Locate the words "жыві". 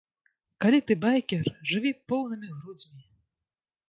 1.71-1.91